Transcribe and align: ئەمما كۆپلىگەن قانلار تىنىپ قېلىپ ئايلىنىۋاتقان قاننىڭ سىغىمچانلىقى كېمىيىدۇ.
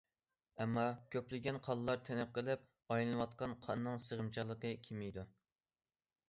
ئەمما 0.63 0.85
كۆپلىگەن 1.15 1.59
قانلار 1.67 1.99
تىنىپ 2.07 2.31
قېلىپ 2.37 2.95
ئايلىنىۋاتقان 2.95 3.55
قاننىڭ 3.67 4.01
سىغىمچانلىقى 4.07 4.73
كېمىيىدۇ. 4.89 5.29